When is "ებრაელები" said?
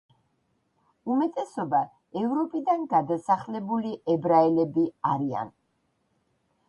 4.15-4.87